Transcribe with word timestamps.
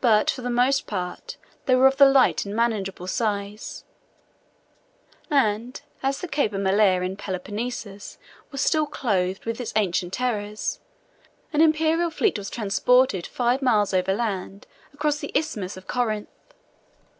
But 0.00 0.28
for 0.28 0.42
the 0.42 0.50
most 0.50 0.88
part 0.88 1.36
they 1.66 1.76
were 1.76 1.86
of 1.86 1.98
the 1.98 2.10
light 2.10 2.44
and 2.44 2.52
manageable 2.52 3.06
size; 3.06 3.84
and 5.30 5.80
as 6.02 6.18
the 6.18 6.26
Cape 6.26 6.52
of 6.52 6.62
Malea 6.62 7.02
in 7.02 7.14
Peloponnesus 7.16 8.18
was 8.50 8.60
still 8.60 8.86
clothed 8.86 9.44
with 9.44 9.60
its 9.60 9.72
ancient 9.76 10.14
terrors, 10.14 10.80
an 11.52 11.60
Imperial 11.60 12.10
fleet 12.10 12.36
was 12.36 12.50
transported 12.50 13.24
five 13.24 13.62
miles 13.62 13.94
over 13.94 14.12
land 14.12 14.66
across 14.92 15.20
the 15.20 15.30
Isthmus 15.32 15.76
of 15.76 15.86
Corinth. 15.86 16.26